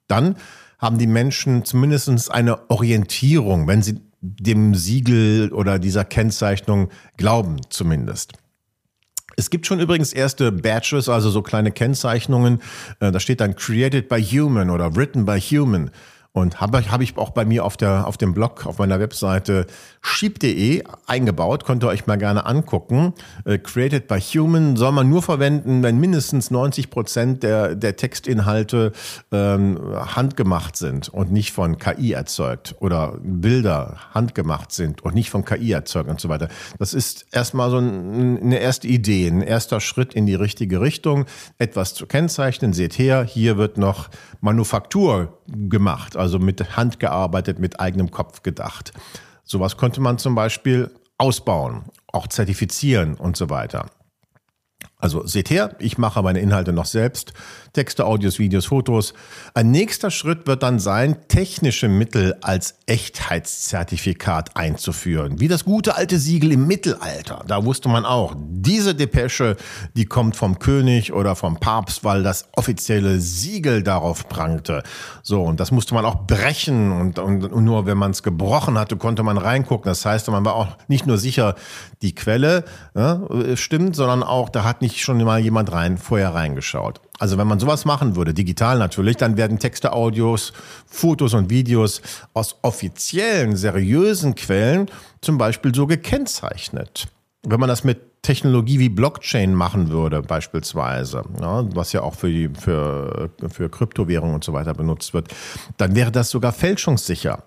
Dann 0.09 0.37
haben 0.79 0.99
die 0.99 1.07
Menschen 1.07 1.65
zumindest 1.65 2.31
eine 2.31 2.71
Orientierung, 2.71 3.67
wenn 3.67 3.83
sie 3.83 4.01
dem 4.21 4.75
Siegel 4.75 5.53
oder 5.53 5.79
dieser 5.79 6.05
Kennzeichnung 6.05 6.91
glauben 7.17 7.57
zumindest. 7.71 8.35
Es 9.37 9.49
gibt 9.49 9.67
schon 9.67 9.81
übrigens 9.81 10.13
erste 10.13 10.53
Badges, 10.53 11.09
also 11.09 11.31
so 11.31 11.41
kleine 11.41 11.73
Kennzeichnungen. 11.73 12.61
Äh, 13.01 13.11
da 13.11 13.21
steht 13.21 13.41
dann 13.41 13.57
Created 13.57 14.09
by 14.09 14.23
Human 14.23 14.69
oder 14.69 14.95
Written 14.97 15.25
by 15.25 15.41
Human. 15.41 15.91
Und 16.33 16.61
habe 16.61 16.89
hab 16.89 17.01
ich 17.01 17.17
auch 17.17 17.31
bei 17.31 17.45
mir 17.45 17.65
auf, 17.65 17.77
der, 17.77 18.07
auf 18.07 18.17
dem 18.17 18.35
Blog, 18.35 18.65
auf 18.65 18.79
meiner 18.79 19.01
Webseite 19.01 19.67
sheep.de 20.01 20.85
eingebaut. 21.09 21.65
Könnt 21.65 21.83
ihr 21.83 21.89
euch 21.89 22.07
mal 22.07 22.19
gerne 22.19 22.47
angucken. 22.47 23.15
Äh, 23.45 23.59
created 23.59 24.07
by 24.07 24.21
Human 24.21 24.77
soll 24.77 24.93
man 24.93 25.09
nur 25.09 25.23
verwenden, 25.23 25.83
wenn 25.83 25.99
mindestens 25.99 26.53
90 26.53 26.89
Prozent 26.89 27.43
der, 27.43 27.75
der 27.75 27.97
Textinhalte 27.97 28.93
ähm, 29.33 29.81
handgemacht 30.15 30.77
sind 30.77 31.09
und 31.09 31.33
nicht 31.33 31.51
von 31.51 31.79
KI 31.79 32.13
erzeugt. 32.13 32.77
Oder 32.79 33.19
Bilder 33.21 33.97
handgemacht 34.15 34.71
sind 34.71 35.03
und 35.03 35.17
nicht 35.17 35.31
von 35.31 35.45
KI 35.45 35.73
erzeugt 35.73 36.09
und 36.09 36.21
so 36.21 36.29
weiter. 36.29 36.49
Das 36.79 36.95
ist 36.95 37.27
erstmal 37.33 37.71
so 37.71 37.79
ein, 37.79 38.41
eine 38.41 38.61
erste 38.61 38.87
Idee, 38.87 39.27
ein 39.27 39.43
erster 39.43 39.81
Schritt 39.81 40.15
in 40.15 40.27
die 40.27 40.37
richtige 40.37 40.81
Richtung. 40.81 41.25
Etwas 41.59 41.95
zu 41.95 42.07
kennzeichnen. 42.07 42.73
Seht 42.73 43.01
her, 43.01 43.25
hier 43.25 43.59
wird 43.59 43.79
noch 43.79 44.11
Manufaktur 44.41 45.41
gemacht 45.49 46.20
also 46.21 46.39
mit 46.39 46.77
Hand 46.77 47.01
gearbeitet, 47.01 47.59
mit 47.59 47.81
eigenem 47.81 48.11
Kopf 48.11 48.43
gedacht. 48.43 48.93
Sowas 49.45 49.77
könnte 49.77 50.01
man 50.01 50.19
zum 50.19 50.35
Beispiel 50.35 50.91
ausbauen, 51.19 51.85
auch 52.13 52.29
zertifizieren 52.29 53.15
und 53.15 53.37
so 53.37 53.51
weiter. 53.51 53.87
Also 55.01 55.27
seht 55.27 55.49
her, 55.49 55.77
ich 55.79 55.97
mache 55.97 56.23
meine 56.23 56.41
Inhalte 56.41 56.73
noch 56.73 56.85
selbst. 56.85 57.33
Texte, 57.73 58.05
Audios, 58.05 58.39
Videos, 58.39 58.67
Fotos. 58.67 59.15
Ein 59.55 59.71
nächster 59.71 60.11
Schritt 60.11 60.47
wird 60.47 60.63
dann 60.63 60.79
sein, 60.79 61.17
technische 61.29 61.89
Mittel 61.89 62.37
als 62.43 62.77
Echtheitszertifikat 62.87 64.57
einzuführen. 64.57 65.41
Wie 65.41 65.49
das 65.49 65.65
gute 65.65 65.97
alte 65.97 66.19
Siegel 66.19 66.53
im 66.53 66.67
Mittelalter. 66.67 67.45
Da 67.47 67.65
wusste 67.65 67.89
man 67.89 68.05
auch, 68.05 68.37
diese 68.63 68.95
Depesche, 68.95 69.57
die 69.97 70.05
kommt 70.05 70.37
vom 70.37 70.59
König 70.59 71.13
oder 71.13 71.37
vom 71.37 71.57
Papst, 71.57 72.05
weil 72.05 72.23
das 72.23 72.49
offizielle 72.57 73.21
Siegel 73.21 73.83
darauf 73.83 74.29
prangte. 74.29 74.83
So, 75.23 75.43
und 75.43 75.61
das 75.61 75.71
musste 75.71 75.95
man 75.95 76.05
auch 76.05 76.27
brechen. 76.27 76.93
Und, 76.93 77.19
und, 77.19 77.45
und 77.45 77.65
nur 77.65 77.87
wenn 77.87 77.99
man 77.99 78.11
es 78.11 78.23
gebrochen 78.23 78.79
hatte, 78.79 78.97
konnte 78.97 79.23
man 79.23 79.39
reingucken. 79.39 79.89
Das 79.89 80.05
heißt, 80.05 80.29
man 80.31 80.45
war 80.45 80.55
auch 80.55 80.69
nicht 80.89 81.07
nur 81.07 81.19
sicher, 81.19 81.55
die 82.03 82.15
Quelle 82.15 82.65
ja, 82.95 83.21
stimmt, 83.55 83.97
sondern 83.97 84.23
auch, 84.23 84.49
da 84.49 84.65
hat 84.65 84.83
nicht 84.83 85.01
schon 85.01 85.23
mal 85.25 85.41
jemand 85.41 85.73
rein, 85.73 85.99
vorher 85.99 86.35
reingeschaut. 86.35 87.01
Also 87.19 87.37
wenn 87.37 87.47
man 87.47 87.61
sowas 87.61 87.85
machen 87.85 88.17
würde, 88.17 88.33
digital 88.33 88.79
natürlich, 88.79 89.19
dann 89.19 89.37
werden 89.37 89.59
Texte, 89.59 89.93
Audios, 89.93 90.55
Fotos 90.87 91.35
und 91.35 91.51
Videos 91.51 92.01
aus 92.33 92.57
offiziellen, 92.63 93.57
seriösen 93.57 94.35
Quellen 94.35 94.91
zum 95.21 95.37
Beispiel 95.37 95.75
so 95.75 95.87
gekennzeichnet. 95.87 97.09
Wenn 97.43 97.61
man 97.61 97.69
das 97.69 97.85
mit 97.85 98.10
Technologie 98.23 98.79
wie 98.79 98.91
Blockchain 98.91 99.55
machen 99.55 99.89
würde, 99.89 100.21
beispielsweise, 100.23 101.25
ja, 101.41 101.65
was 101.75 101.93
ja 101.93 102.03
auch 102.03 102.15
für, 102.15 102.29
die, 102.29 102.49
für, 102.49 103.31
für 103.49 103.71
Kryptowährungen 103.71 104.35
und 104.35 104.45
so 104.45 104.53
weiter 104.53 104.75
benutzt 104.75 105.15
wird, 105.15 105.29
dann 105.79 105.95
wäre 105.95 106.13
das 106.13 106.31
sogar 106.31 106.53
fälschungssicher. 106.53 107.45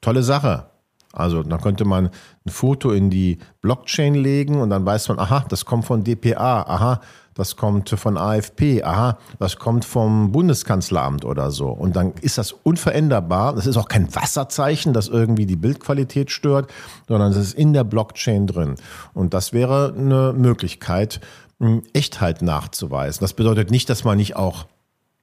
Tolle 0.00 0.22
Sache. 0.22 0.66
Also 1.12 1.42
da 1.42 1.58
könnte 1.58 1.84
man 1.84 2.10
ein 2.44 2.50
Foto 2.50 2.90
in 2.90 3.08
die 3.08 3.38
Blockchain 3.60 4.14
legen 4.14 4.60
und 4.60 4.70
dann 4.70 4.84
weiß 4.84 5.08
man, 5.08 5.18
aha, 5.18 5.44
das 5.48 5.64
kommt 5.64 5.84
von 5.84 6.04
DPA, 6.04 6.62
aha, 6.62 7.00
das 7.38 7.54
kommt 7.54 7.88
von 7.88 8.18
AFP, 8.18 8.82
aha, 8.82 9.16
das 9.38 9.58
kommt 9.58 9.84
vom 9.84 10.32
Bundeskanzleramt 10.32 11.24
oder 11.24 11.52
so. 11.52 11.68
Und 11.68 11.94
dann 11.94 12.12
ist 12.20 12.36
das 12.36 12.50
unveränderbar. 12.50 13.54
Das 13.54 13.66
ist 13.66 13.76
auch 13.76 13.86
kein 13.86 14.12
Wasserzeichen, 14.12 14.92
das 14.92 15.06
irgendwie 15.06 15.46
die 15.46 15.56
Bildqualität 15.56 16.32
stört, 16.32 16.68
sondern 17.06 17.30
es 17.30 17.36
ist 17.38 17.54
in 17.54 17.72
der 17.72 17.84
Blockchain 17.84 18.48
drin. 18.48 18.74
Und 19.14 19.34
das 19.34 19.52
wäre 19.52 19.94
eine 19.96 20.34
Möglichkeit, 20.36 21.20
Echtheit 21.92 22.42
nachzuweisen. 22.42 23.20
Das 23.20 23.34
bedeutet 23.34 23.70
nicht, 23.70 23.88
dass 23.88 24.02
man 24.02 24.16
nicht 24.16 24.34
auch 24.34 24.66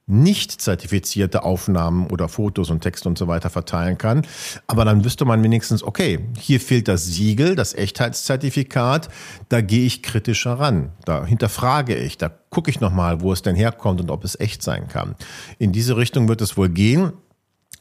nicht 0.07 0.62
zertifizierte 0.62 1.43
Aufnahmen 1.43 2.07
oder 2.07 2.29
Fotos 2.29 2.69
und 2.69 2.81
Texte 2.81 3.09
und 3.09 3.17
so 3.17 3.27
weiter 3.27 3.50
verteilen 3.50 3.97
kann. 3.97 4.25
Aber 4.67 4.85
dann 4.85 5.03
wüsste 5.03 5.25
man 5.25 5.43
wenigstens, 5.43 5.81
okay, 5.81 6.19
hier 6.38 6.59
fehlt 6.59 6.88
das 6.88 7.05
Siegel, 7.05 7.55
das 7.55 7.74
Echtheitszertifikat, 7.74 9.09
da 9.50 9.62
gehe 9.62 9.85
ich 9.85 10.03
kritischer 10.03 10.59
ran, 10.59 10.91
da 11.05 11.25
hinterfrage 11.25 11.95
ich, 11.95 12.17
da 12.17 12.29
gucke 12.51 12.69
ich 12.69 12.79
nochmal, 12.79 13.21
wo 13.21 13.33
es 13.33 13.41
denn 13.41 13.55
herkommt 13.55 14.00
und 14.00 14.12
ob 14.12 14.24
es 14.24 14.39
echt 14.39 14.62
sein 14.62 14.88
kann. 14.88 15.15
In 15.57 15.71
diese 15.71 15.97
Richtung 15.97 16.27
wird 16.27 16.41
es 16.41 16.55
wohl 16.55 16.69
gehen. 16.69 17.13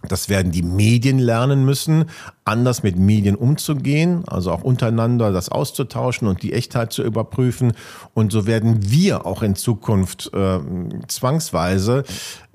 Das 0.09 0.29
werden 0.29 0.53
die 0.53 0.63
Medien 0.63 1.19
lernen 1.19 1.65
müssen, 1.65 2.07
anders 2.45 2.83
mit 2.83 2.99
Medien 2.99 3.37
umzugehen, 3.37 4.25
also 4.27 4.53
auch 4.53 4.63
untereinander 4.63 5.33
das 5.33 5.49
auszutauschen 5.49 6.29
und 6.29 6.43
die 6.43 6.53
Echtheit 6.53 6.93
zu 6.93 7.03
überprüfen. 7.03 7.73
Und 8.13 8.33
so 8.33 8.47
werden 8.47 8.91
wir 8.91 9.27
auch 9.27 9.43
in 9.43 9.55
Zukunft 9.55 10.31
äh, 10.35 10.59
zwangsweise 11.09 12.05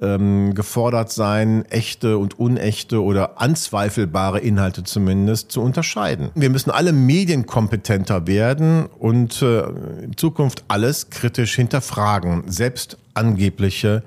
ähm, 0.02 0.54
gefordert 0.54 1.12
sein, 1.12 1.66
echte 1.66 2.18
und 2.18 2.40
unechte 2.40 3.04
oder 3.04 3.42
anzweifelbare 3.42 4.40
Inhalte 4.40 4.84
zumindest 4.84 5.52
zu 5.52 5.62
unterscheiden. 5.62 6.30
Wir 6.36 6.50
müssen 6.50 6.72
alle 6.72 6.94
medienkompetenter 6.94 8.28
werden 8.28 8.86
und 8.86 9.42
äh, 9.42 9.62
in 10.04 10.18
Zukunft 10.18 10.64
alles 10.68 11.10
kritisch 11.10 11.56
hinterfragen, 11.56 12.44
selbst 12.48 12.98
angebliche 13.14 14.04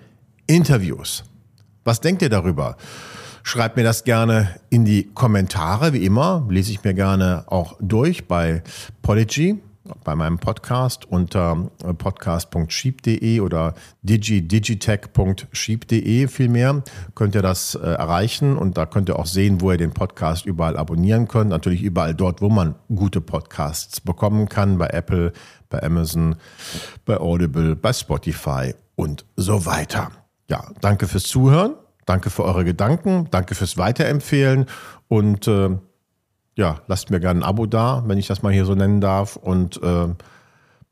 Interviews. 0.47 1.25
Was 1.85 2.01
denkt 2.01 2.23
ihr 2.23 2.31
darüber? 2.31 2.77
Schreibt 3.43 3.77
mir 3.77 3.83
das 3.83 4.05
gerne 4.05 4.55
in 4.71 4.85
die 4.85 5.11
Kommentare, 5.13 5.93
wie 5.93 6.05
immer. 6.05 6.47
Lese 6.49 6.71
ich 6.71 6.85
mir 6.85 6.95
gerne 6.95 7.43
auch 7.47 7.75
durch 7.81 8.29
bei 8.29 8.63
Podigy, 9.03 9.61
bei 10.05 10.15
meinem 10.15 10.39
Podcast 10.39 11.05
unter 11.05 11.69
podcast.sheep.de 11.99 13.41
oder 13.41 13.75
digidigitech.sheep.de 14.03 16.29
vielmehr 16.29 16.85
könnt 17.15 17.35
ihr 17.35 17.43
das 17.43 17.75
äh, 17.75 17.81
erreichen 17.81 18.57
und 18.57 18.79
da 18.79 18.87
könnt 18.87 19.09
ihr 19.09 19.19
auch 19.19 19.27
sehen, 19.27 19.61
wo 19.61 19.73
ihr 19.73 19.79
den 19.79 19.93
Podcast 19.93 20.47
überall 20.47 20.77
abonnieren 20.77 21.27
könnt. 21.27 21.51
Natürlich 21.51 21.83
überall 21.83 22.15
dort, 22.15 22.41
wo 22.41 22.49
man 22.49 22.77
gute 22.95 23.21
Podcasts 23.21 24.01
bekommen 24.01 24.49
kann, 24.49 24.79
bei 24.79 24.87
Apple, 24.89 25.33
bei 25.69 25.83
Amazon, 25.83 26.37
bei 27.05 27.19
Audible, 27.19 27.75
bei 27.75 27.93
Spotify 27.93 28.77
und 28.95 29.25
so 29.37 29.67
weiter. 29.67 30.13
Ja, 30.49 30.65
danke 30.81 31.09
fürs 31.09 31.25
Zuhören. 31.25 31.75
Danke 32.05 32.31
für 32.31 32.45
eure 32.45 32.65
Gedanken, 32.65 33.29
danke 33.31 33.55
fürs 33.55 33.79
Weiterempfehlen 33.79 34.67
und 35.09 35.47
äh, 35.47 35.71
ja, 36.57 36.81
lasst 36.87 37.11
mir 37.11 37.21
gerne 37.21 37.41
ein 37.41 37.45
Abo 37.45 37.67
da, 37.67 38.03
wenn 38.07 38.19
ich 38.19 38.27
das 38.27 38.43
mal 38.43 38.53
hier 38.53 38.65
so 38.65 38.75
nennen 38.75 39.01
darf 39.01 39.37
und 39.37 39.83
äh, 39.83 40.09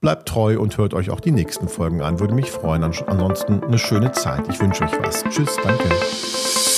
bleibt 0.00 0.28
treu 0.28 0.58
und 0.58 0.78
hört 0.78 0.94
euch 0.94 1.10
auch 1.10 1.20
die 1.20 1.32
nächsten 1.32 1.68
Folgen 1.68 2.02
an. 2.02 2.20
Würde 2.20 2.34
mich 2.34 2.50
freuen. 2.50 2.82
Ansonsten 2.82 3.62
eine 3.62 3.78
schöne 3.78 4.12
Zeit. 4.12 4.48
Ich 4.48 4.60
wünsche 4.60 4.84
euch 4.84 5.02
was. 5.02 5.24
Tschüss, 5.24 5.56
danke. 5.62 6.69